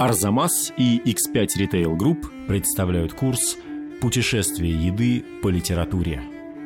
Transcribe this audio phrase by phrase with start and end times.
[0.00, 3.58] Арзамас и X5 Retail Group представляют курс
[4.00, 6.22] «Путешествие еды по литературе».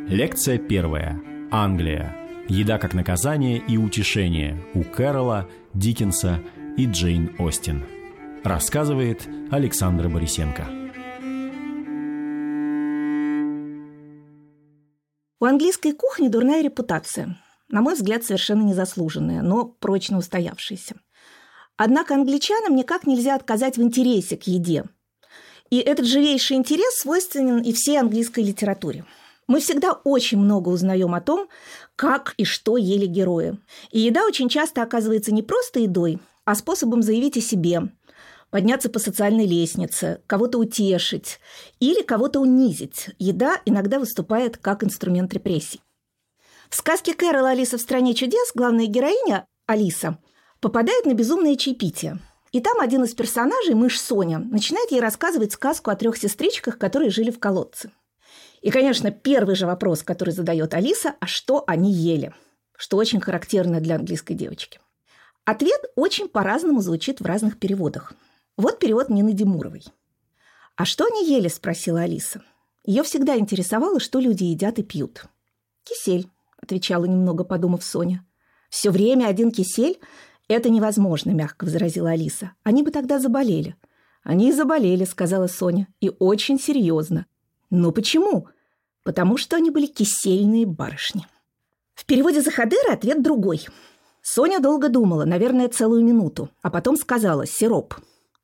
[0.06, 1.20] Лекция первая.
[1.50, 2.16] Англия.
[2.46, 6.44] Еда как наказание и утешение у Кэрола, Диккенса
[6.76, 7.84] и Джейн Остин.
[8.44, 10.68] Рассказывает Александра Борисенко.
[15.40, 17.36] У английской кухни дурная репутация.
[17.68, 20.94] На мой взгляд, совершенно незаслуженная, но прочно устоявшаяся.
[21.76, 24.84] Однако англичанам никак нельзя отказать в интересе к еде.
[25.70, 29.04] И этот живейший интерес свойственен и всей английской литературе.
[29.46, 31.48] Мы всегда очень много узнаем о том,
[31.96, 33.58] как и что ели герои.
[33.90, 37.90] И еда очень часто оказывается не просто едой, а способом заявить о себе,
[38.50, 41.40] подняться по социальной лестнице, кого-то утешить
[41.80, 43.10] или кого-то унизить.
[43.18, 45.80] Еда иногда выступает как инструмент репрессий.
[46.70, 50.18] В сказке Кэрола «Алиса в стране чудес» главная героиня, Алиса–
[50.64, 52.18] попадает на безумное чаепитие.
[52.50, 57.10] И там один из персонажей, мышь Соня, начинает ей рассказывать сказку о трех сестричках, которые
[57.10, 57.90] жили в колодце.
[58.62, 62.32] И, конечно, первый же вопрос, который задает Алиса, а что они ели?
[62.78, 64.80] Что очень характерно для английской девочки.
[65.44, 68.14] Ответ очень по-разному звучит в разных переводах.
[68.56, 69.84] Вот перевод Нины Демуровой.
[70.76, 72.40] «А что они ели?»– спросила Алиса.
[72.86, 75.26] Ее всегда интересовало, что люди едят и пьют.
[75.82, 78.24] «Кисель»,– отвечала немного подумав Соня.
[78.70, 80.00] «Все время один кисель?
[80.48, 82.52] «Это невозможно»,– мягко возразила Алиса.
[82.62, 83.76] «Они бы тогда заболели».
[84.22, 85.88] «Они и заболели»,– сказала Соня.
[86.00, 87.26] «И очень серьезно».
[87.70, 88.48] «Но почему?»
[89.02, 91.26] «Потому что они были кисельные барышни».
[91.94, 93.66] В переводе Захадыра ответ другой.
[94.22, 97.94] Соня долго думала, наверное, целую минуту, а потом сказала «сироп».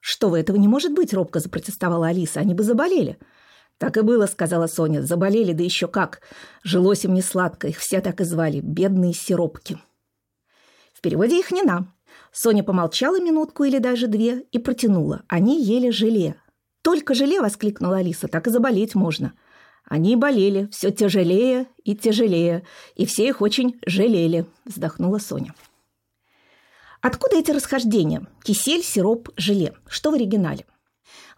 [0.01, 2.41] «Что вы, этого не может быть»,– робко запротестовала Алиса.
[2.41, 3.19] «Они бы заболели».
[3.79, 5.03] «Так и было»,– сказала Соня.
[5.03, 6.21] «Заболели, да еще как.
[6.63, 8.61] Жилось им не сладко, их все так и звали.
[8.61, 9.79] Бедные сиропки».
[11.01, 11.95] В переводе их не нам.
[12.31, 15.23] Соня помолчала минутку или даже две и протянула.
[15.29, 16.37] Они ели желе.
[16.83, 18.29] «Только желе!»– воскликнула Алиса.
[18.29, 19.33] «Так и заболеть можно».
[19.87, 22.67] Они болели, все тяжелее и тяжелее,
[22.97, 25.55] и все их очень жалели, вздохнула Соня.
[27.01, 28.27] Откуда эти расхождения?
[28.45, 29.73] Кисель, сироп, желе.
[29.89, 30.67] Что в оригинале?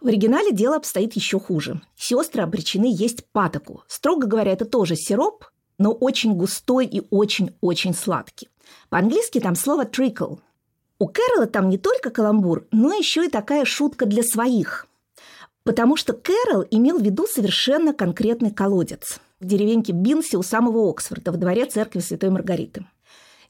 [0.01, 1.81] В оригинале дело обстоит еще хуже.
[1.95, 3.85] Сестры обречены есть патоку.
[3.87, 5.45] Строго говоря, это тоже сироп,
[5.77, 8.49] но очень густой и очень-очень сладкий.
[8.89, 10.39] По-английски там слово trickle.
[10.99, 14.87] У Кэрола там не только каламбур, но еще и такая шутка для своих.
[15.63, 21.31] Потому что Кэрол имел в виду совершенно конкретный колодец в деревеньке Бинси у самого Оксфорда,
[21.31, 22.85] в дворе церкви Святой Маргариты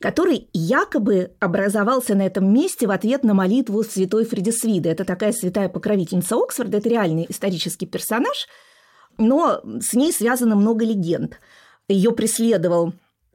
[0.04, 4.90] который якобы образовался на этом месте в ответ на молитву святой Фредисвиды.
[4.90, 8.50] Это такая святая покровительница Оксфорда, это реальный исторический персонаж,
[9.18, 11.40] но с ней связано много легенд.
[11.88, 12.94] Ее преследовал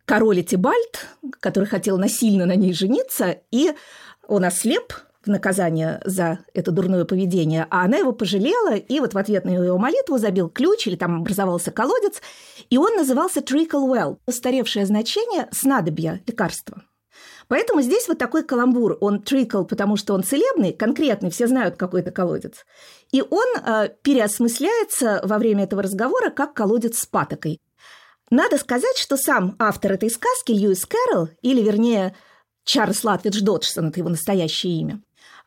[0.08, 1.06] король Этибальд,
[1.38, 3.74] который хотел насильно на ней жениться, и
[4.26, 9.18] он ослеп в наказание за это дурное поведение, а она его пожалела, и вот в
[9.18, 12.22] ответ на ее молитву забил ключ, или там образовался колодец,
[12.70, 16.82] и он назывался Trickle Well, устаревшее значение снадобья, лекарства.
[17.48, 18.98] Поэтому здесь вот такой каламбур.
[19.00, 22.64] Он трикл, потому что он целебный, конкретный, все знают, какой это колодец.
[23.10, 27.58] И он э, переосмысляется во время этого разговора как колодец с патокой.
[28.30, 32.14] Надо сказать, что сам автор этой сказки, Льюис Кэрролл, или, вернее,
[32.64, 35.00] Чарльз Латвидж Доджсон, это его настоящее имя,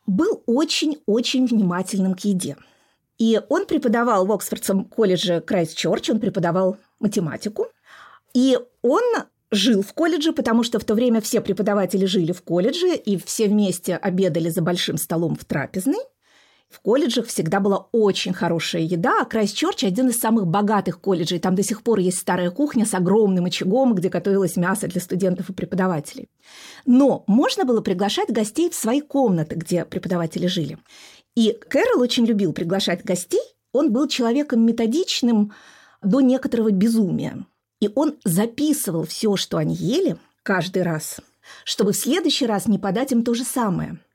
[0.07, 2.57] был очень-очень внимательным к еде.
[3.19, 7.67] И он преподавал в Оксфордском колледже Крайст-Чорч, он преподавал математику.
[8.33, 9.03] И он
[9.51, 13.47] жил в колледже, потому что в то время все преподаватели жили в колледже, и все
[13.47, 15.99] вместе обедали за большим столом в трапезной.
[16.71, 21.39] В колледжах всегда была очень хорошая еда, а Крайстчерч– один из самых богатых колледжей.
[21.39, 25.49] Там до сих пор есть старая кухня с огромным очагом, где готовилось мясо для студентов
[25.49, 26.29] и преподавателей.
[26.85, 30.77] Но можно было приглашать гостей в свои комнаты, где преподаватели жили.
[31.35, 33.43] И Кэрол очень любил приглашать гостей.
[33.73, 35.51] Он был человеком методичным
[36.01, 37.45] до некоторого безумия.
[37.81, 41.19] И он записывал все, что они ели, каждый раз,
[41.65, 43.99] чтобы в следующий раз не подать им то же самое–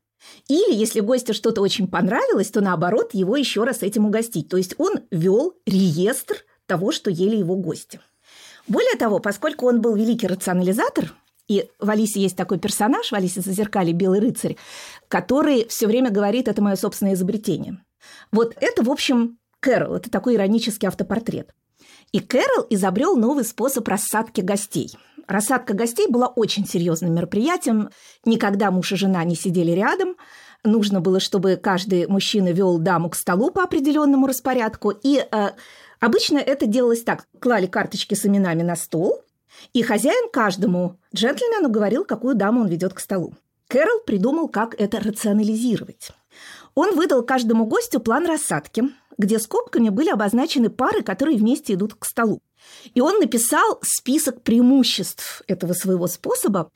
[0.48, 4.48] или, если гостю что-то очень понравилось, то наоборот, его еще раз этим угостить.
[4.48, 6.36] То есть он вел реестр
[6.66, 8.00] того, что ели его гости.
[8.68, 11.12] Более того, поскольку он был великий рационализатор,
[11.48, 14.56] и в Алисе есть такой персонаж, в Алисе зазеркали белый рыцарь,
[15.08, 17.78] который все время говорит, это мое собственное изобретение.
[18.32, 21.54] Вот это, в общем, Кэрол, это такой иронический автопортрет.
[22.12, 27.90] И Кэрол изобрел новый способ рассадки гостей– Рассадка гостей была очень серьезным мероприятием.
[28.24, 30.16] Никогда муж и жена не сидели рядом.
[30.62, 34.90] Нужно было, чтобы каждый мужчина вел даму к столу по определенному распорядку.
[34.90, 35.50] И э,
[36.00, 37.26] обычно это делалось так.
[37.40, 39.20] Клали карточки с именами на стол,
[39.72, 43.34] и хозяин каждому джентльмену говорил, какую даму он ведет к столу.
[43.68, 46.10] Кэрол придумал, как это рационализировать.
[46.74, 48.84] Он выдал каждому гостю план рассадки,
[49.18, 52.42] где скобками были обозначены пары, которые вместе идут к столу.
[52.94, 56.70] И он написал список преимуществ этого своего способа.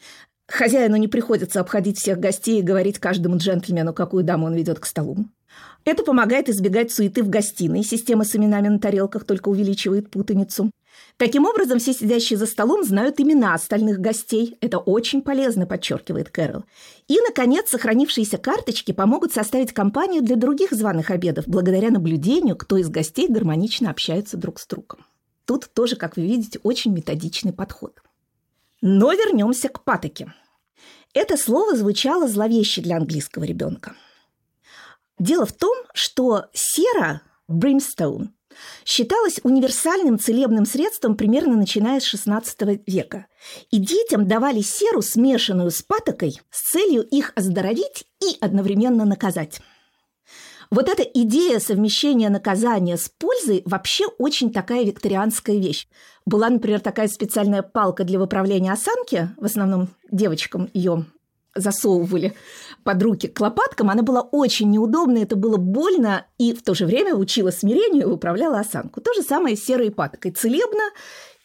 [0.46, 4.86] Хозяину не приходится обходить всех гостей и говорить каждому джентльмену, какую даму он ведет к
[4.86, 5.16] столу.
[5.84, 7.82] Это помогает избегать суеты в гостиной.
[7.82, 10.70] Система с именами на тарелках только увеличивает путаницу.
[11.16, 14.56] Таким образом, все сидящие за столом знают имена остальных гостей.
[14.60, 16.64] Это очень полезно, подчеркивает Кэрол.
[17.08, 22.88] И, наконец, сохранившиеся карточки помогут составить компанию для других званых обедов, благодаря наблюдению, кто из
[22.88, 25.04] гостей гармонично общается друг с другом.
[25.44, 28.00] Тут тоже, как вы видите, очень методичный подход.
[28.80, 30.32] Но вернемся к патоке.
[31.12, 33.94] Это слово звучало зловеще для английского ребенка.
[35.20, 38.28] Дело в том, что сера, brimstone,
[38.86, 43.26] считалась универсальным целебным средством примерно начиная с XVI века.
[43.70, 49.60] И детям давали серу, смешанную с патокой, с целью их оздоровить и одновременно наказать.
[50.70, 55.86] Вот эта идея совмещения наказания с пользой вообще очень такая викторианская вещь.
[56.24, 61.04] Была, например, такая специальная палка для выправления осанки, в основном девочкам ее
[61.54, 62.34] засовывали
[62.84, 66.86] под руки к лопаткам, она была очень неудобная, это было больно, и в то же
[66.86, 69.00] время учила смирению и управляла осанку.
[69.00, 70.32] То же самое с серой паткой.
[70.32, 70.82] Целебно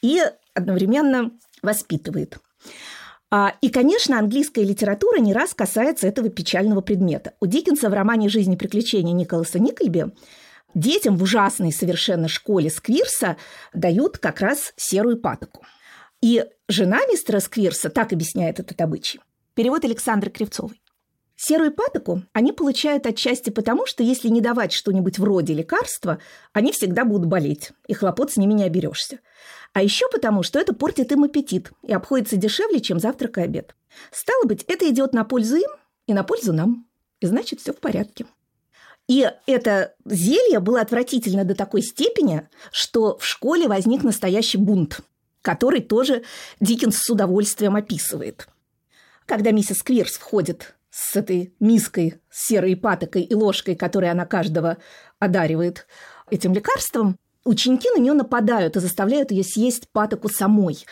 [0.01, 0.21] и
[0.53, 1.31] одновременно
[1.61, 2.37] воспитывает.
[3.31, 7.33] А, и, конечно, английская литература не раз касается этого печального предмета.
[7.41, 10.05] У Диккенса в романе «Жизнь и приключения» Николаса Никольби
[10.75, 13.37] детям в ужасной совершенно школе Сквирса
[13.73, 15.65] дают как раз серую патоку.
[16.21, 19.19] И жена мистера Сквирса так объясняет этот обычай.
[19.55, 20.81] Перевод Александры Кривцовой.
[21.37, 26.19] Серую патоку они получают отчасти потому, что если не давать что-нибудь вроде лекарства,
[26.51, 29.19] они всегда будут болеть, и хлопот с ними не оберешься.
[29.71, 33.77] А еще потому, что это портит им аппетит и обходится дешевле, чем завтрак и обед.
[34.11, 35.69] Стало быть, это идет на пользу им
[36.05, 36.85] и на пользу нам.
[37.21, 38.25] И значит, все в порядке.
[39.07, 44.99] И это зелье было отвратительно до такой степени, что в школе возник настоящий бунт,
[45.41, 46.23] который тоже
[46.59, 48.49] Диккенс с удовольствием описывает.
[49.25, 54.77] Когда миссис Квирс входит с этой миской с серой патокой и ложкой, которой она каждого
[55.19, 55.87] одаривает
[56.29, 60.85] этим лекарством, ученики на нее нападают и заставляют ее съесть патоку самой.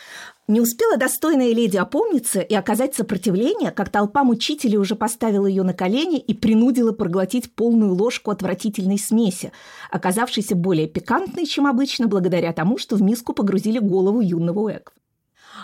[0.48, 5.72] Не успела достойная леди опомниться и оказать сопротивление, как толпа мучителей уже поставила ее на
[5.72, 9.52] колени и принудила проглотить полную ложку отвратительной смеси,
[9.90, 14.92] оказавшейся более пикантной, чем обычно, благодаря тому, что в миску погрузили голову юного Уэква.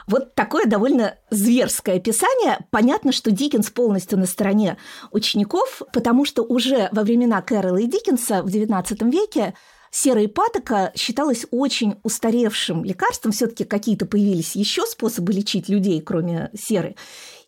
[0.06, 2.58] Вот такое довольно зверское описание.
[2.70, 4.76] Понятно, что Диккенс полностью на стороне
[5.10, 9.54] учеников, потому что уже во времена Кэрролла и Диккенса в XIX веке
[9.90, 13.32] серая патока считалась очень устаревшим лекарством.
[13.32, 16.96] Все-таки какие-то появились еще способы лечить людей, кроме серы.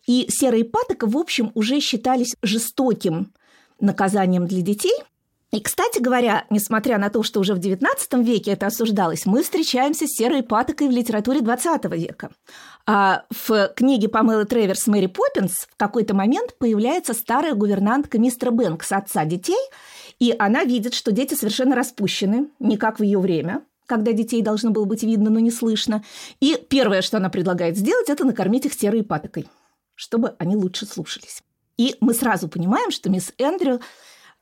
[0.05, 3.33] И серая патока, в общем, уже считались жестоким
[3.79, 4.95] наказанием для детей–
[5.53, 7.85] и, кстати говоря, несмотря на то, что уже в XIX
[8.23, 12.31] веке это осуждалось, мы встречаемся с серой патокой в литературе XX века.
[12.87, 18.91] А в книге Памелы Треверс «Мэри Поппинс» в какой-то момент появляется старая гувернантка мистера Бэнкс,
[18.93, 19.69] отца детей,
[20.17, 24.71] и она видит, что дети совершенно распущены, не как в ее время, когда детей должно
[24.71, 26.03] было быть видно, но не слышно.
[26.39, 29.47] И первое, что она предлагает сделать, это накормить их серой патокой,
[29.93, 31.43] чтобы они лучше слушались.
[31.77, 33.81] И мы сразу понимаем, что мисс Эндрю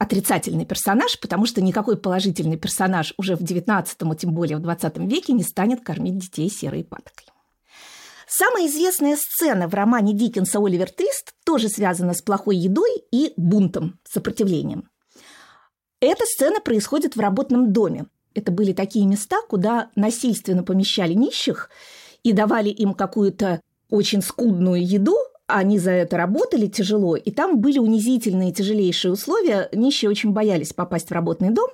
[0.02, 5.08] отрицательный персонаж, потому что никакой положительный персонаж уже в XIX, а тем более в XX
[5.08, 7.28] веке не станет кормить детей серой паткой.
[8.28, 14.00] Самая известная сцена в романе Диккенса «Оливер Твист» тоже связана с плохой едой и бунтом,
[14.04, 14.90] сопротивлением.
[16.00, 18.08] Эта сцена происходит в работном доме.
[18.34, 21.70] Это были такие места, куда насильственно помещали нищих
[22.24, 25.16] и давали им какую-то очень скудную еду,
[25.54, 29.70] они за это работали тяжело, и там были унизительные, тяжелейшие условия.
[29.72, 31.70] Нищие очень боялись попасть в работный дом,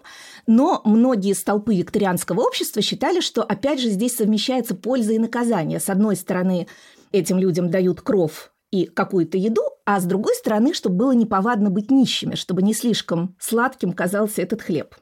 [0.45, 5.79] но многие столпы викторианского общества считали, что, опять же, здесь совмещается польза и наказание.
[5.79, 6.67] С одной стороны,
[7.11, 11.91] этим людям дают кров и какую-то еду, а с другой стороны, чтобы было неповадно быть
[11.91, 14.95] нищими, чтобы не слишком сладким казался этот хлеб.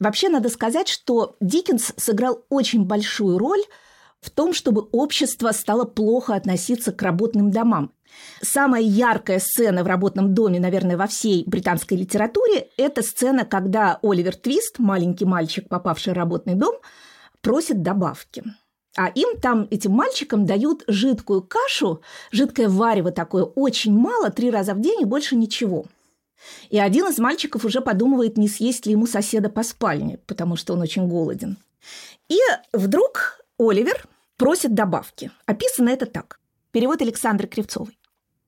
[0.00, 3.62] Вообще, надо сказать, что Диккенс сыграл очень большую роль
[4.20, 7.92] в том, чтобы общество стало плохо относиться к работным домам.
[8.40, 14.36] Самая яркая сцена в работном доме, наверное, во всей британской литературе– это сцена, когда Оливер
[14.36, 16.76] Твист, маленький мальчик, попавший в работный дом,
[17.40, 18.44] просит добавки.
[18.96, 24.74] А им там, этим мальчикам, дают жидкую кашу, жидкое варево такое, очень мало, три раза
[24.74, 25.86] в день и больше ничего.
[26.70, 30.74] И один из мальчиков уже подумывает, не съесть ли ему соседа по спальне, потому что
[30.74, 31.58] он очень голоден.
[32.28, 32.38] И
[32.72, 34.06] вдруг Оливер
[34.36, 35.30] просит добавки.
[35.46, 36.40] Описано это так.
[36.70, 37.97] Перевод Александры Кривцовой.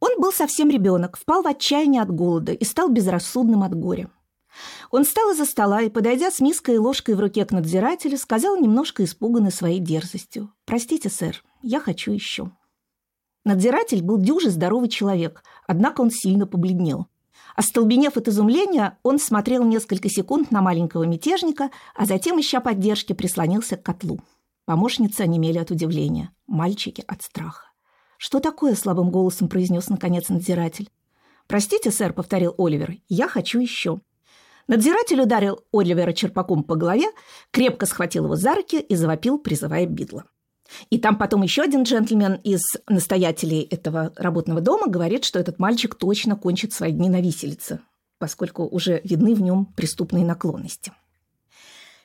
[0.01, 4.11] Он был совсем ребенок, впал в отчаяние от голода и стал безрассудным от горя.
[4.91, 8.57] Он встал из-за стола и, подойдя с миской и ложкой в руке к надзирателю, сказал
[8.57, 10.53] немножко испуганный своей дерзостью.
[10.65, 12.51] «Простите, сэр, я хочу еще».
[13.45, 17.07] Надзиратель был дюжий здоровый человек, однако он сильно побледнел.
[17.57, 23.77] Остолбенев от изумления, он смотрел несколько секунд на маленького мятежника, а затем, ища поддержки, прислонился
[23.77, 24.21] к котлу.
[24.67, 27.70] Помощницы онемели от удивления, мальчики от страха.
[28.23, 30.91] «Что такое?»– слабым голосом произнес наконец надзиратель.
[31.47, 34.03] «Простите, сэр»,– повторил Оливер,– «я хочу еще».
[34.69, 37.07] Надзиратель ударил Оливера черпаком по голове,
[37.51, 40.25] крепко схватил его за руки и завопил, призывая Бидла.
[40.91, 45.95] И там потом еще один джентльмен из настоятелей этого работного дома говорит, что этот мальчик
[45.95, 47.81] точно кончит свои дни на виселице,
[48.19, 50.93] поскольку уже видны в нем преступные наклонности.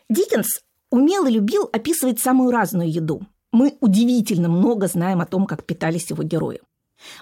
[0.09, 3.27] Диккенс умел и любил описывать самую разную еду.
[3.55, 6.59] Мы удивительно много знаем о том, как питались его герои.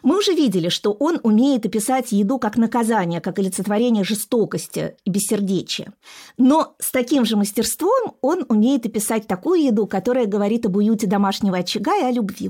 [0.02, 5.94] Мы уже видели, что он умеет описать еду как наказание, как олицетворение жестокости и бессердечия.
[6.40, 11.58] Но с таким же мастерством он умеет описать такую еду, которая говорит об уюте домашнего
[11.58, 12.50] очага и о любви.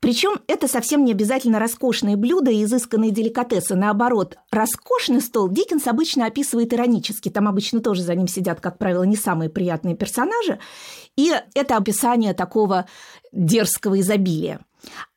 [0.00, 3.74] Причем это совсем не обязательно роскошные блюда и изысканные деликатесы.
[3.74, 7.28] Наоборот, роскошный стол Диккенс обычно описывает иронически.
[7.28, 10.58] Там обычно тоже за ним сидят, как правило, не самые приятные персонажи.
[11.16, 12.86] И это описание такого
[13.32, 14.60] дерзкого изобилия.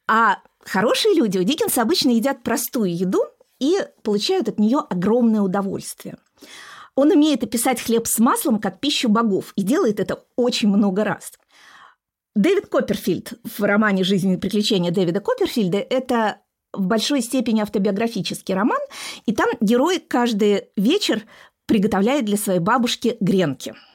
[0.08, 0.40] А
[0.72, 3.24] Хорошие люди у Диккенса обычно едят простую еду
[3.60, 6.18] и получают от нее огромное удовольствие.
[6.94, 11.32] Он умеет описать хлеб с маслом как пищу богов и делает это очень много раз.
[12.40, 16.38] Дэвид Копперфильд в романе «Жизнь и приключения» Дэвида Копперфильда– это
[16.72, 18.80] в большой степени автобиографический роман,
[19.26, 21.24] и там герой каждый вечер
[21.66, 23.76] приготовляет для своей бабушки гренки–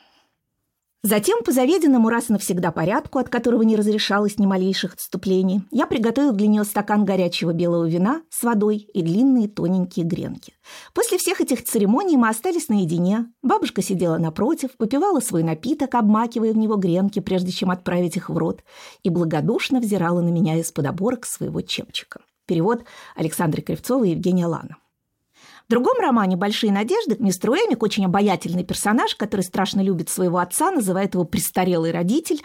[1.07, 5.87] Затем, по заведенному раз и навсегда порядку, от которого не разрешалось ни малейших отступлений, я
[5.87, 10.55] приготовил для нее стакан горячего белого вина с водой и длинные тоненькие гренки.
[10.95, 13.27] После всех этих церемоний мы остались наедине.
[13.43, 18.39] Бабушка сидела напротив, попивала свой напиток, обмакивая в него гренки, прежде чем отправить их в
[18.39, 18.65] рот,
[19.03, 22.23] и благодушно взирала на меня из-под оборок своего чепчика.
[22.47, 22.83] Перевод
[23.15, 24.79] Александры Кривцовой и Евгения Лана.
[25.67, 30.71] В другом романе «Большие надежды» мистер Уэмик, очень обаятельный персонаж, который страшно любит своего отца,
[30.71, 32.43] называет его «престарелый родитель»,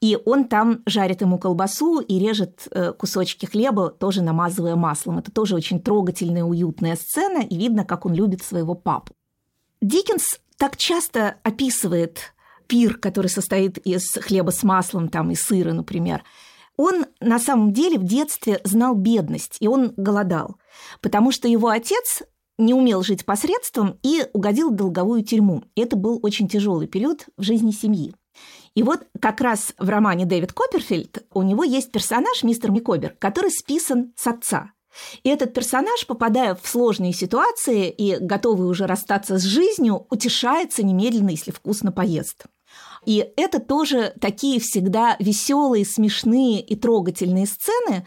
[0.00, 5.18] и он там жарит ему колбасу и режет э, кусочки хлеба, тоже намазывая маслом.
[5.18, 9.12] Это тоже очень трогательная, уютная сцена, и видно, как он любит своего папу.
[9.82, 12.34] Диккенс так часто описывает
[12.66, 16.24] пир, который состоит из хлеба с маслом там, и сыра, например.
[16.76, 20.56] Он на самом деле в детстве знал бедность, и он голодал,
[21.00, 22.22] потому что его отец
[22.64, 25.64] не умел жить посредством и угодил в долговую тюрьму.
[25.76, 28.14] Это был очень тяжелый период в жизни семьи.
[28.74, 33.50] И вот как раз в романе Дэвид Копперфильд у него есть персонаж, мистер Микобер, который
[33.50, 34.72] списан с отца.
[35.22, 41.30] И этот персонаж, попадая в сложные ситуации и готовый уже расстаться с жизнью, утешается немедленно,
[41.30, 42.44] если вкусно поест.
[43.04, 48.06] И это тоже такие всегда веселые, смешные и трогательные сцены,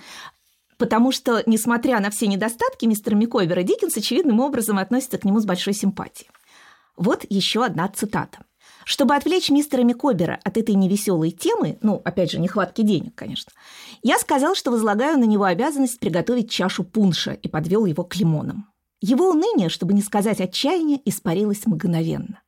[0.78, 5.46] Потому что, несмотря на все недостатки мистера Микойбера, Диккенс очевидным образом относится к нему с
[5.46, 6.30] большой симпатией.
[6.98, 8.40] Вот еще одна цитата.
[8.86, 13.52] Чтобы отвлечь мистера Микобера от этой невеселой темы, ну, опять же, нехватки денег, конечно,
[14.04, 18.70] я сказал, что возлагаю на него обязанность приготовить чашу пунша и подвел его к лимонам.
[19.02, 22.42] Его уныние, чтобы не сказать отчаяние, испарилось мгновенно.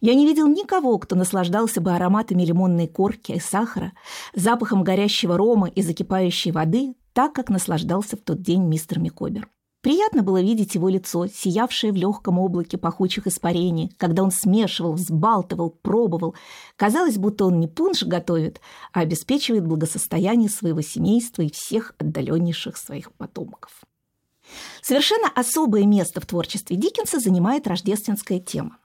[0.00, 3.92] Я не видел никого, кто наслаждался бы ароматами лимонной корки и сахара,
[4.34, 9.48] запахом горящего рома и закипающей воды, так, как наслаждался в тот день мистер Микобер.
[9.82, 15.70] Приятно было видеть его лицо, сиявшее в легком облаке пахучих испарений, когда он смешивал, взбалтывал,
[15.70, 16.34] пробовал.
[16.76, 18.60] Казалось, будто он не пунш готовит,
[18.92, 23.80] а обеспечивает благосостояние своего семейства и всех отдаленнейших своих потомков.
[24.82, 28.76] Совершенно особое место в творчестве Диккенса занимает рождественская тема.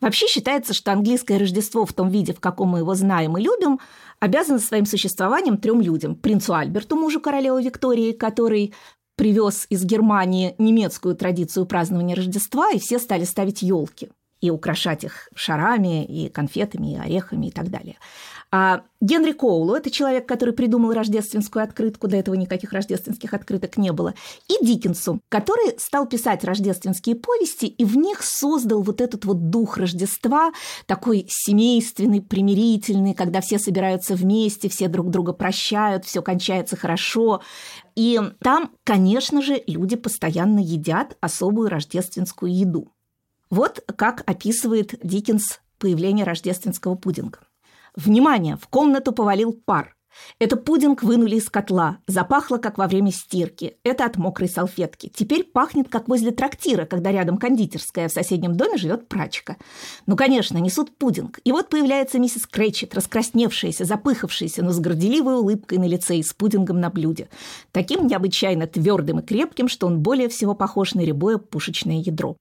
[0.00, 3.80] Вообще считается, что английское Рождество в том виде, в каком мы его знаем и любим,
[4.20, 6.14] обязано своим существованием трем людям.
[6.14, 8.74] Принцу Альберту, мужу королевы Виктории, который
[9.16, 14.10] привез из Германии немецкую традицию празднования Рождества, и все стали ставить елки
[14.46, 17.96] и украшать их шарами, и конфетами, и орехами и так далее.
[18.52, 23.92] А Генри Коулу– это человек, который придумал рождественскую открытку, до этого никаких рождественских открыток не
[23.92, 24.14] было,
[24.48, 29.76] и Диккенсу, который стал писать рождественские повести и в них создал вот этот вот дух
[29.76, 30.52] Рождества,
[30.86, 37.42] такой семейственный, примирительный, когда все собираются вместе, все друг друга прощают, все кончается хорошо.
[37.96, 42.92] И там, конечно же, люди постоянно едят особую рождественскую еду.
[43.50, 47.40] Вот как описывает Диккенс появление рождественского пудинга.
[47.94, 48.56] Внимание!
[48.56, 49.96] В комнату повалил пар.
[50.38, 53.76] Это пудинг вынули из котла, запахло, как во время стирки.
[53.84, 55.12] Это от мокрой салфетки.
[55.14, 59.56] Теперь пахнет, как возле трактира, когда рядом кондитерская, а в соседнем доме живет прачка.
[60.06, 61.40] Ну, конечно, несут пудинг.
[61.44, 66.32] И вот появляется миссис Крейчет, раскрасневшаяся, запыхавшаяся, но с горделивой улыбкой на лице и с
[66.32, 67.28] пудингом на блюде.
[67.72, 72.36] Таким необычайно твердым и крепким, что он более всего похож на рябое пушечное ядро.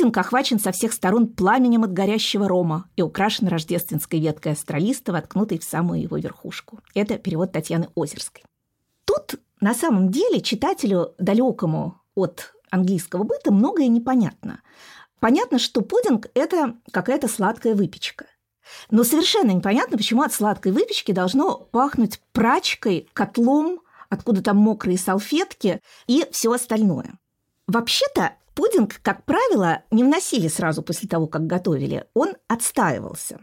[0.00, 5.58] Пудинг охвачен со всех сторон пламенем от горящего рома и украшен рождественской веткой астролиста, воткнутой
[5.58, 6.80] в самую его верхушку.
[6.94, 8.42] Это перевод Татьяны Озерской.
[9.04, 14.62] Тут на самом деле читателю, далекому от английского быта, многое непонятно.
[15.18, 18.24] Понятно, что пудинг– это какая-то сладкая выпечка.
[18.90, 25.82] Но совершенно непонятно, почему от сладкой выпечки должно пахнуть прачкой, котлом, откуда там мокрые салфетки
[26.06, 27.18] и все остальное.
[27.66, 32.04] Вообще-то Пудинг, как правило, не вносили сразу после того, как готовили.
[32.12, 33.40] Он отстаивался.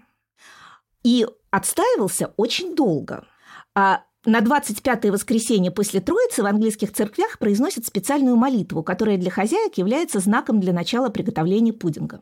[1.03, 3.25] И отстаивался очень долго.
[3.73, 9.79] А на 25-е воскресенье после Троицы в английских церквях произносят специальную молитву, которая для хозяек
[9.79, 12.21] является знаком для начала приготовления пудинга.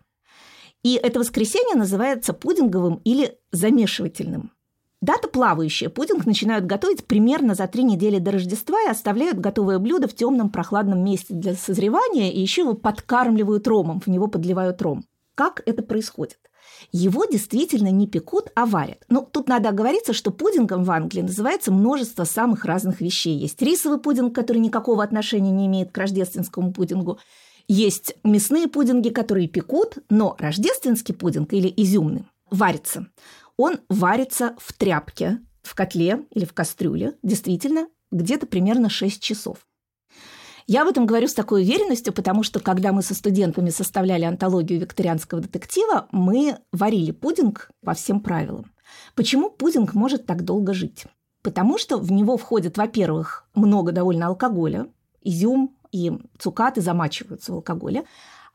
[0.82, 4.55] И это воскресенье называется пудинговым или замешивательным.
[5.06, 5.90] Дата плавающая.
[5.90, 10.50] Пудинг начинают готовить примерно за три недели до Рождества и оставляют готовое блюдо в темном
[10.50, 15.06] прохладном месте для созревания, и еще его подкармливают ромом, в него подливают ром.
[15.36, 16.40] Как это происходит?
[16.92, 19.04] Его действительно не пекут, а варят.
[19.08, 23.38] Но тут надо оговориться, что пудингом в Англии называется множество самых разных вещей.
[23.38, 27.20] Есть рисовый пудинг, который никакого отношения не имеет к рождественскому пудингу.
[27.68, 33.08] Есть мясные пудинги, которые пекут, но рождественский пудинг или изюмный варится
[33.58, 39.66] он варится в тряпке, в котле или в кастрюле, действительно, где-то примерно 6 часов.
[40.68, 44.80] Я об этом говорю с такой уверенностью, потому что когда мы со студентами составляли антологию
[44.80, 48.72] викторианского детектива, мы варили пудинг по всем правилам.
[49.14, 51.06] Почему пудинг может так долго жить?
[51.44, 54.88] Потому что в него входит, во-первых, много довольно алкоголя,
[55.22, 58.06] изюм и цукаты замачиваются в алкоголе,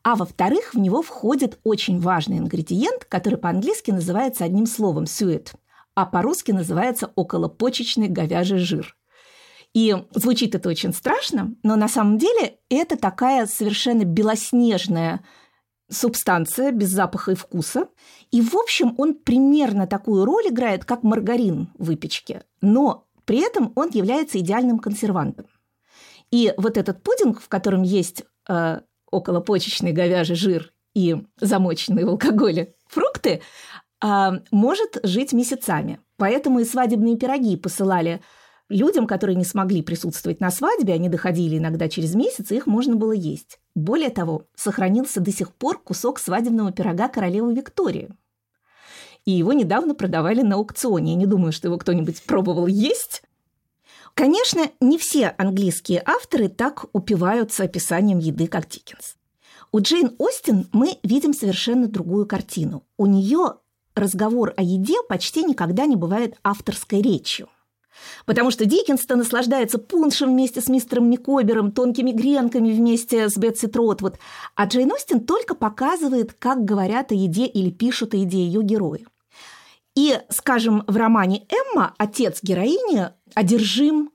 [0.03, 5.53] а во-вторых, в него входит очень важный ингредиент, который по-английски называется одним словом «сюэт»,
[5.95, 8.97] а по-русски называется околопочечный говяжий жир.
[9.75, 15.25] И звучит это очень страшно, но на самом деле это такая совершенно белоснежная
[15.89, 17.89] субстанция без запаха и вкуса.
[18.31, 23.73] И, в общем, он примерно такую роль играет, как маргарин в выпечке, но при этом
[23.77, 25.47] он является идеальным консервантом.
[26.31, 32.75] И вот этот пудинг, в котором есть э, околопочечный говяжий жир и замоченные в алкоголе
[32.89, 33.43] фрукты,
[34.01, 36.01] а, может жить месяцами.
[36.17, 38.21] Поэтому и свадебные пироги посылали
[38.69, 42.97] людям, которые не смогли присутствовать на свадьбе, они доходили иногда через месяц, и их можно
[42.97, 43.59] было есть.
[43.75, 48.11] Более того, сохранился до сих пор кусок свадебного пирога королевы Виктории.
[49.27, 51.13] И его недавно продавали на аукционе.
[51.13, 53.23] Я не думаю, что его кто-нибудь пробовал есть.
[54.15, 59.17] Конечно, не все английские авторы так упиваются описанием еды, как Диккенс.
[59.73, 62.85] У Джейн Остин мы видим совершенно другую картину.
[62.97, 63.57] У нее
[63.95, 67.49] разговор о еде почти никогда не бывает авторской речью.
[68.25, 74.19] Потому что Диккенс-то наслаждается пуншем вместе с мистером Микобером, тонкими гренками вместе с Бетси Тротвуд,
[74.55, 79.07] а Джейн Остин только показывает, как говорят о еде или пишут о еде ее герои.
[79.97, 84.11] И, скажем, в романе «Эмма» отец героини одержим.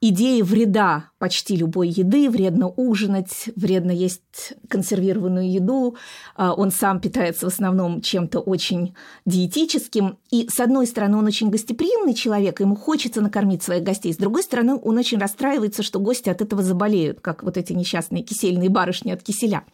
[0.00, 5.96] Идеей вреда почти любой еды, вредно ужинать, вредно есть консервированную еду,
[6.36, 8.94] а, он сам питается в основном чем-то очень
[9.26, 14.18] диетическим, и с одной стороны он очень гостеприимный человек, ему хочется накормить своих гостей, с
[14.18, 18.68] другой стороны он очень расстраивается, что гости от этого заболеют, как вот эти несчастные кисельные
[18.68, 19.64] барышни от киселя.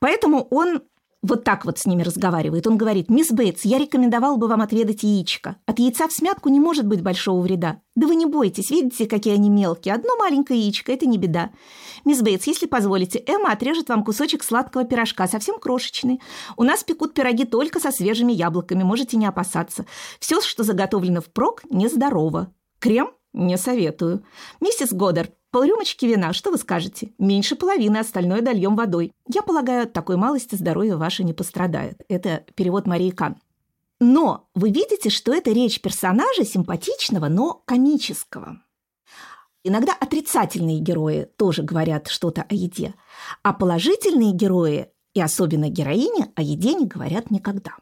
[0.00, 0.82] Поэтому он
[1.22, 2.66] вот так вот с ними разговаривает.
[2.66, 5.56] Он говорит, «Мисс Бейтс, я рекомендовал бы вам отведать яичко.
[5.66, 7.80] От яйца в смятку не может быть большого вреда.
[7.94, 9.94] Да вы не бойтесь, видите, какие они мелкие.
[9.94, 11.50] Одно маленькое яичко– это не беда.
[12.04, 16.20] Мисс Бейтс, если позволите, Эмма отрежет вам кусочек сладкого пирожка, совсем крошечный.
[16.56, 19.86] У нас пекут пироги только со свежими яблоками, можете не опасаться.
[20.18, 22.52] Все, что заготовлено впрок, нездорово.
[22.80, 24.24] Крем не советую.
[24.60, 27.12] Миссис Годдард, Полрюмочки вина, что вы скажете?
[27.18, 29.12] Меньше половины, остальное дольем водой.
[29.28, 32.00] Я полагаю, от такой малости здоровье ваше не пострадает.
[32.08, 33.36] Это перевод Марии Кан.
[34.00, 38.62] Но вы видите, что это речь персонажа симпатичного, но комического.
[39.62, 42.94] Иногда отрицательные герои тоже говорят что-то о еде,
[43.42, 47.76] а положительные герои, и особенно героини, о еде не говорят никогда.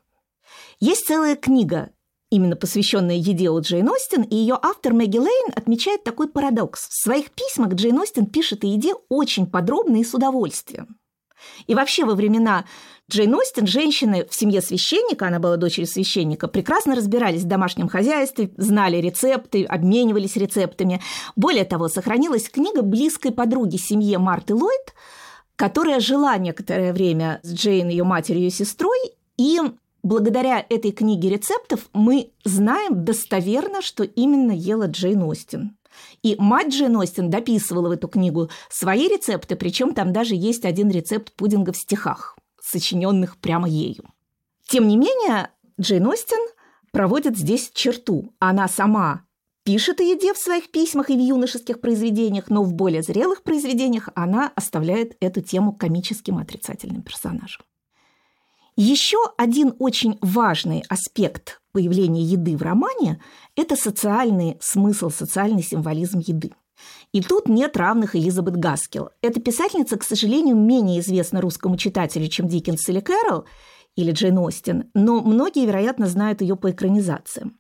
[0.81, 1.91] Есть целая книга
[2.31, 6.89] именно посвященная еде у Джейн Остин, и ее автор Мэгги Лейн отмечает такой парадокс.
[6.89, 10.97] В своих письмах Джейн Остин пишет о еде очень подробно и с удовольствием.
[11.67, 12.65] И вообще во времена
[13.11, 18.53] Джейн Остин женщины в семье священника, она была дочерью священника, прекрасно разбирались в домашнем хозяйстве,
[18.57, 21.01] знали рецепты, обменивались рецептами.
[21.35, 24.95] Более того, сохранилась книга близкой подруги семье Марты Ллойд,
[25.57, 28.99] которая жила некоторое время с Джейн, ее матерью и сестрой,
[29.37, 29.59] и
[30.03, 35.77] благодаря этой книге рецептов мы знаем достоверно, что именно ела Джейн Остин.
[36.23, 40.91] И мать Джейн Остин дописывала в эту книгу свои рецепты, причем там даже есть один
[40.91, 44.05] рецепт пудинга в стихах, сочиненных прямо ею.
[44.69, 46.39] Тем не менее, Джейн Остин
[46.93, 48.33] проводит здесь черту.
[48.39, 49.25] Она сама
[49.65, 54.09] пишет о еде в своих письмах и в юношеских произведениях, но в более зрелых произведениях
[54.15, 57.63] она оставляет эту тему комическим отрицательным персонажем.
[58.77, 63.21] Еще один очень важный аспект появления еды в романе–
[63.57, 66.53] это социальный смысл, социальный символизм еды.
[67.13, 69.11] И тут нет равных Элизабет Гаскел.
[69.21, 73.45] Эта писательница, к сожалению, менее известна русскому читателю, чем Диккенс или Кэрол,
[73.97, 77.59] или Джейн Остин, но многие, вероятно, знают ее по экранизациям.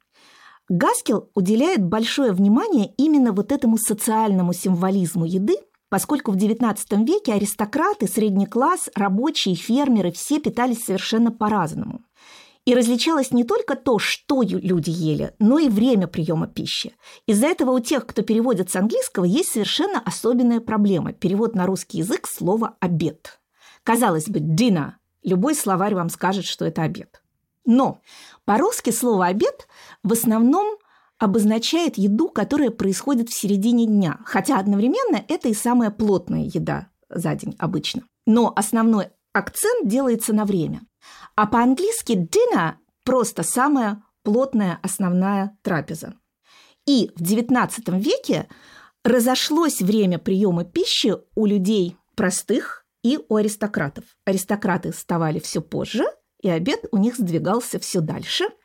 [0.68, 5.57] Гаскел уделяет большое внимание именно вот этому социальному символизму еды–
[5.90, 12.00] поскольку в XIX веке аристократы, средний класс, рабочие, фермеры все питались совершенно по-разному.
[12.64, 16.94] И различалось не только то, что люди ели, но и время приема пищи.
[17.26, 21.98] Из-за этого у тех, кто переводит с английского, есть совершенно особенная проблема– перевод на русский
[21.98, 23.40] язык слова «обед».
[23.83, 27.22] Казалось бы, «dinner»– любой словарь вам скажет, что это обед.
[27.64, 28.00] Но
[28.44, 29.66] по-русски слово «обед»
[30.03, 30.76] в основном
[31.21, 37.35] обозначает еду, которая происходит в середине дня, хотя одновременно это и самая плотная еда за
[37.35, 38.03] день обычно.
[38.27, 40.81] Но основной акцент делается на время.
[41.37, 42.73] А по-английски dinner
[43.05, 46.15] просто самая плотная основная трапеза.
[46.87, 48.49] И в XIX веке
[49.05, 54.05] разошлось время приема пищи у людей простых и у аристократов.
[54.25, 56.05] Аристократы вставали все позже,
[56.41, 58.47] и обед у них сдвигался все дальше–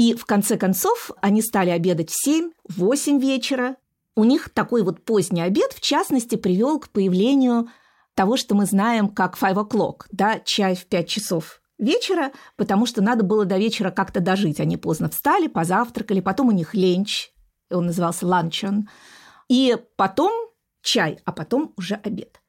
[0.00, 3.76] и в конце концов они стали обедать в 7-8 вечера.
[4.16, 7.68] У них такой вот поздний обед, в частности, привел к появлению
[8.14, 13.02] того, что мы знаем как five o'clock, да, чай в 5 часов вечера, потому что
[13.02, 14.58] надо было до вечера как-то дожить.
[14.58, 17.30] Они поздно встали, позавтракали, потом у них ленч,
[17.70, 18.88] он назывался ланчон,
[19.50, 20.32] и потом
[20.80, 22.40] чай, а потом уже обед.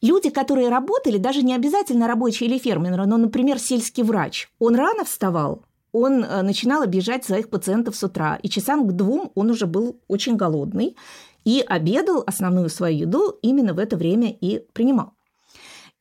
[0.00, 5.04] Люди, которые работали, даже не обязательно рабочие или фермеры, но, например, сельский врач, он рано
[5.04, 9.66] вставал, он э, начинал обижать своих пациентов с утра, и часам к двум он уже
[9.66, 10.96] был очень голодный
[11.44, 15.14] и обедал основную свою еду именно в это время и принимал.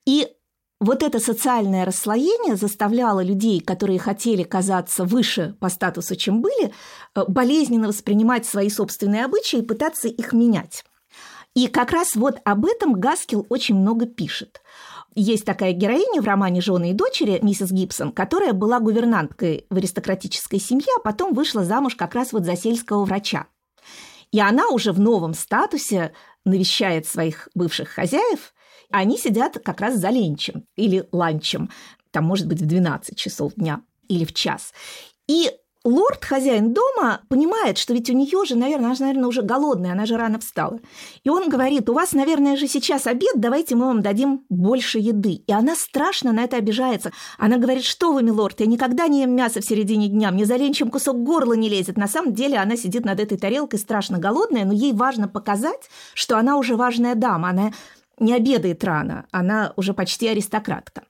[0.06, 0.28] И
[0.80, 6.72] вот это социальное расслоение заставляло людей, которые хотели казаться выше по статусу, чем были,
[7.16, 10.86] э, болезненно воспринимать свои собственные обычаи и пытаться их менять.
[11.54, 14.62] И как раз вот об этом Гаскил очень много пишет.
[15.16, 20.60] Есть такая героиня в романе «Жены и дочери» миссис Гибсон, которая была гувернанткой в аристократической
[20.60, 23.48] семье, а потом вышла замуж как раз вот за сельского врача.
[24.32, 26.14] И она уже в новом статусе
[26.46, 28.54] навещает своих бывших хозяев,
[28.92, 31.70] они сидят как раз за ленчем или ланчем,
[32.12, 34.74] там, может быть, в 12 часов дня или в час.
[35.28, 35.52] И
[35.86, 39.94] лорд, хозяин дома, понимает, что ведь у нее же, наверное, она же, наверное, уже голодная,
[39.94, 40.80] она же рано встала.
[41.24, 45.44] И он говорит, у вас, наверное, же сейчас обед, давайте мы вам дадим больше еды.
[45.48, 47.12] И она страшно на это обижается.
[47.38, 50.58] Она говорит, что вы, милорд, я никогда не ем мясо в середине дня, мне за
[50.58, 51.98] ленчем кусок горла не лезет.
[51.98, 56.38] На самом деле она сидит над этой тарелкой страшно голодная, но ей важно показать, что
[56.38, 57.72] она уже важная дама, она
[58.20, 61.04] не обедает рано, она уже почти аристократка.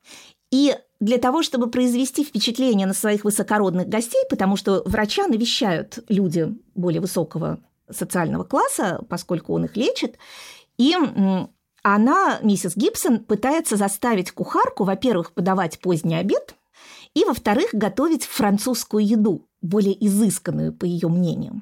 [0.51, 6.53] И для того, чтобы произвести впечатление на своих высокородных гостей, потому что врача навещают люди
[6.75, 7.59] более высокого
[7.89, 10.17] социального класса, поскольку он их лечит,
[10.77, 10.95] и
[11.81, 16.55] она, миссис Гибсон, пытается заставить кухарку, во-первых, подавать поздний обед,
[17.13, 21.61] и, во-вторых, готовить французскую еду, более изысканную, по ее мнению.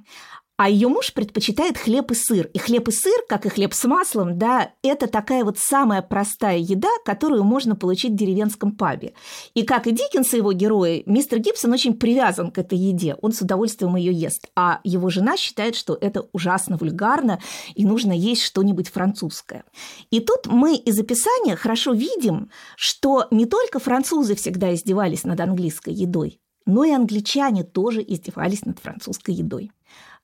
[0.57, 2.49] А ее муж предпочитает хлеб и сыр.
[2.51, 6.57] И хлеб и сыр, как и хлеб с маслом, да, это такая вот самая простая
[6.57, 9.13] еда, которую можно получить в деревенском пабе.
[9.53, 13.15] И как и Диккенс и его герои, мистер Гибсон очень привязан к этой еде.
[13.21, 14.47] Он с удовольствием ее ест.
[14.55, 17.39] А его жена считает, что это ужасно вульгарно
[17.75, 19.63] и нужно есть что-нибудь французское.
[20.09, 25.93] И тут мы из описания хорошо видим, что не только французы всегда издевались над английской
[25.93, 29.71] едой, но и англичане тоже издевались над французской едой.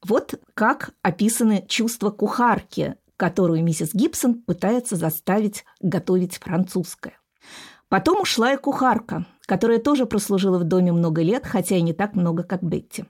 [0.03, 7.13] Вот как описаны чувства кухарки, которую миссис Гибсон пытается заставить готовить французское.
[7.87, 12.15] Потом ушла и кухарка, которая тоже прослужила в доме много лет, хотя и не так
[12.15, 13.05] много, как Бетти.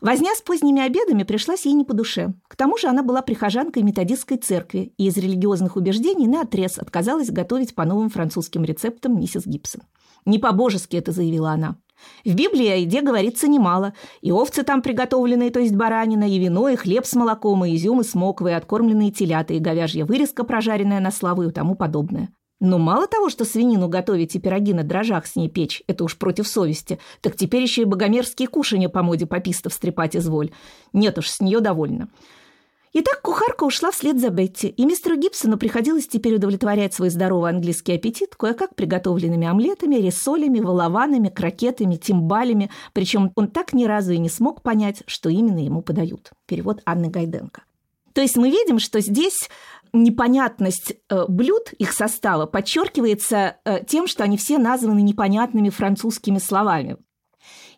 [0.00, 2.32] Возня с поздними обедами пришлась ей не по душе.
[2.48, 7.30] К тому же она была прихожанкой методистской церкви и из религиозных убеждений на отрез отказалась
[7.30, 9.82] готовить по новым французским рецептам миссис Гибсон.
[10.24, 11.76] «Не по-божески это»,— заявила она.
[12.24, 13.94] В Библии о еде говорится немало.
[14.20, 18.00] И овцы там приготовленные, то есть баранина, и вино, и хлеб с молоком, и изюм,
[18.00, 22.30] и смоквы, и откормленные телята, и говяжья вырезка, прожаренная на славу и тому подобное.
[22.60, 26.18] Но мало того, что свинину готовить и пироги на дрожжах с ней печь, это уж
[26.18, 30.50] против совести, так теперь еще и богомерзкие кушанья по моде попистов стрепать изволь.
[30.92, 32.10] Нет уж, с нее довольно.
[32.92, 37.92] Итак, кухарка ушла вслед за Бетти, и мистеру Гибсону приходилось теперь удовлетворять свой здоровый английский
[37.92, 44.28] аппетит кое-как приготовленными омлетами, рисолями, волованами, крокетами, тимбалями, причем он так ни разу и не
[44.28, 46.32] смог понять, что именно ему подают.
[46.46, 47.62] Перевод Анны Гайденко.
[48.12, 49.48] То есть мы видим, что здесь
[49.92, 56.96] непонятность э, блюд, их состава, подчеркивается э, тем, что они все названы непонятными французскими словами.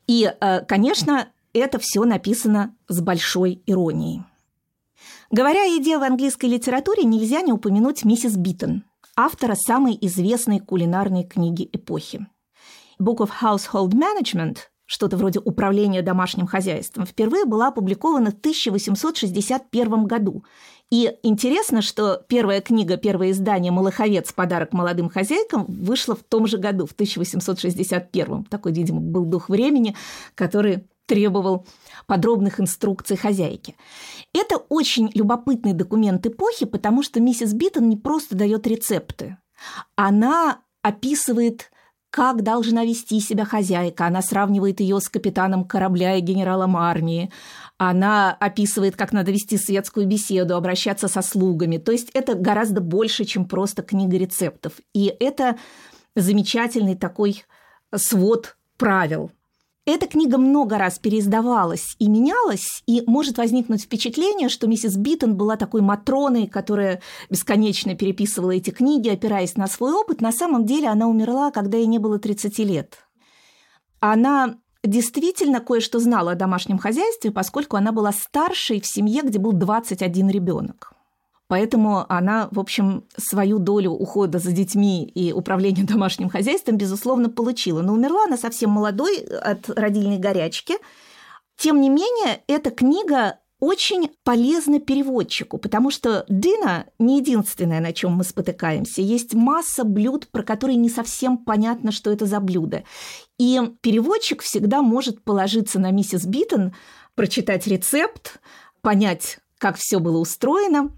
[0.07, 4.23] И, э, конечно, это все написано с большой иронией.
[5.33, 8.85] Говоря о еде в английской литературе, нельзя не упомянуть миссис Биттон,
[9.17, 12.27] автора самой известной кулинарной книги эпохи.
[13.01, 20.45] Book of Household Management, что-то вроде управления домашним хозяйством, впервые была опубликована в 1861 году.
[20.91, 24.35] И интересно, что первая книга, первое издание «Молоховец.
[24.35, 28.45] Подарок молодым хозяйкам» вышла в том же году, в 1861.
[28.45, 29.97] Такой, видимо, был дух времени,
[30.35, 31.67] который требовал
[32.07, 33.77] подробных инструкций хозяйки.
[34.33, 39.37] Это очень любопытный документ эпохи, потому что миссис Биттон не просто дает рецепты.
[39.97, 41.71] Она описывает
[42.13, 44.05] как должна вести себя хозяйка.
[44.05, 47.33] Она сравнивает ее с капитаном корабля и генералом армии.
[47.79, 51.79] Она описывает, как надо вести светскую беседу, обращаться со слугами.
[51.79, 54.75] То есть это гораздо больше, чем просто книга рецептов.
[54.93, 55.57] И это
[56.15, 57.45] замечательный такой
[57.97, 59.31] свод правил–
[59.85, 65.57] эта книга много раз переиздавалась и менялась, и может возникнуть впечатление, что миссис Биттон была
[65.57, 70.21] такой Матроной, которая бесконечно переписывала эти книги, опираясь на свой опыт.
[70.21, 72.99] На самом деле она умерла, когда ей не было 30 лет.
[73.99, 79.53] Она действительно кое-что знала о домашнем хозяйстве, поскольку она была старшей в семье, где был
[79.53, 80.92] 21 ребенок.
[81.53, 87.83] Поэтому она, в общем, свою долю ухода за детьми и управления домашним хозяйством, безусловно, получила.
[87.83, 90.77] Но умерла она совсем молодой от родильной горячки.
[91.59, 98.13] Тем не менее, эта книга очень полезна переводчику, потому что дина не единственное, на чем
[98.13, 99.03] мы спотыкаемся.
[99.03, 102.85] Есть масса блюд, про которые не совсем понятно, что это за блюдо.
[103.39, 106.75] И переводчик всегда может положиться на миссис Биттон,
[107.15, 108.41] прочитать рецепт,
[108.81, 110.93] понять, как все было устроено,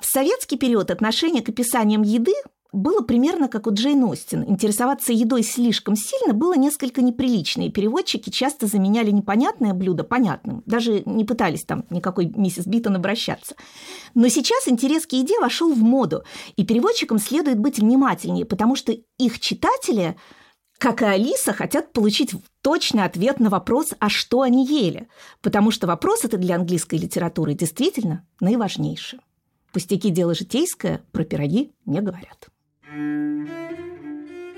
[0.00, 2.34] в советский период отношение к описаниям еды
[2.72, 4.44] было примерно как у Джейн Остин.
[4.48, 10.62] Интересоваться едой слишком сильно было несколько неприлично, и переводчики часто заменяли непонятное блюдо понятным.
[10.64, 13.54] Даже не пытались там никакой миссис Биттон обращаться.
[14.14, 16.24] Но сейчас интерес к еде вошел в моду,
[16.56, 20.16] и переводчикам следует быть внимательнее, потому что их читатели
[20.78, 25.06] как и Алиса, хотят получить точный ответ на вопрос, а что они ели,
[25.40, 29.20] потому что вопрос это для английской литературы действительно наиважнейший.
[29.72, 32.48] Пустяки– дело житейское, про пироги не говорят.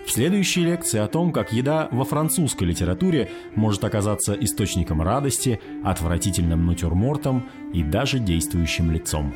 [0.07, 6.67] В следующей лекции о том, как еда во французской литературе может оказаться источником радости, отвратительным
[6.67, 9.35] натюрмортом и даже действующим лицом.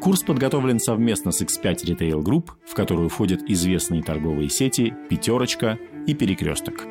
[0.00, 6.14] Курс подготовлен совместно с X5 Retail Group, в которую входят известные торговые сети «Пятерочка» и
[6.14, 6.86] «Перекресток».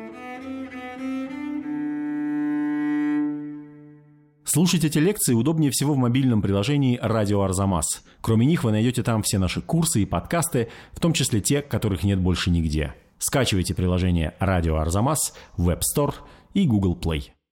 [4.50, 8.02] Слушать эти лекции удобнее всего в мобильном приложении «Радио Арзамас».
[8.22, 12.02] Кроме них вы найдете там все наши курсы и подкасты, в том числе те, которых
[12.02, 12.94] нет больше нигде.
[13.18, 16.14] Скачивайте приложение «Радио Арзамас» в Web Store
[16.54, 17.24] и Google Play.